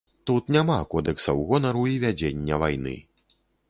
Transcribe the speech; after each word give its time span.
Тут 0.29 0.47
няма 0.55 0.77
кодэксаў 0.93 1.45
гонару 1.53 1.87
і 1.93 2.01
вядзення 2.07 2.55
вайны. 2.67 3.01